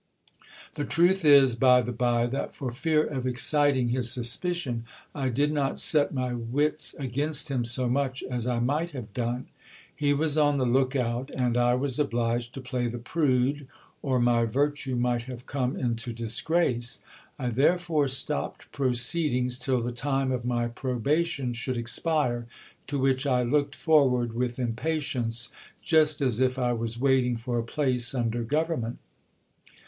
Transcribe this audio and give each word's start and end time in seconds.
The 0.73 0.83
truth 0.83 1.23
is, 1.23 1.55
by 1.55 1.81
the 1.83 1.91
by, 1.91 2.25
that 2.25 2.55
for 2.55 2.71
fear 2.71 3.03
of 3.03 3.27
exciting 3.27 3.89
his 3.89 4.09
suspicion, 4.09 4.83
I 5.13 5.29
did 5.29 5.51
not 5.53 5.77
set 5.79 6.11
my 6.11 6.33
wits 6.33 6.95
against 6.97 7.49
him 7.51 7.63
so 7.65 7.87
much 7.87 8.23
as 8.23 8.47
I 8.47 8.57
might 8.57 8.89
have 8.97 9.13
done. 9.13 9.41
1 9.45 9.45
6 9.45 9.45
GIL 9.45 9.47
BLAS. 9.47 10.07
He 10.07 10.13
was 10.15 10.37
on 10.39 10.57
the 10.57 10.65
look 10.65 10.95
out, 10.95 11.29
and 11.29 11.55
I 11.55 11.75
was 11.75 11.99
obliged 11.99 12.55
to 12.55 12.61
play 12.61 12.87
the 12.87 12.97
prude, 12.97 13.67
or 14.01 14.19
my 14.19 14.43
virtue 14.45 14.95
might 14.95 15.25
have 15.25 15.45
come 15.45 15.77
into 15.77 16.11
disgrace. 16.13 17.01
I 17.37 17.49
therefore 17.49 18.07
stopped 18.07 18.71
proceedings 18.71 19.59
till 19.59 19.81
the 19.81 19.91
time 19.91 20.31
of 20.31 20.43
my 20.43 20.67
probation 20.69 21.53
should 21.53 21.77
expire, 21.77 22.47
to 22.87 22.97
which 22.97 23.27
I 23.27 23.43
looked 23.43 23.75
forward 23.75 24.33
with 24.33 24.57
impatience, 24.57 25.49
just 25.83 26.21
as 26.21 26.39
if 26.39 26.57
I 26.57 26.73
was 26.73 26.97
waiting 26.99 27.37
for 27.37 27.59
a 27.59 27.63
place 27.63 28.15
under 28.15 28.43
government. 28.43 28.97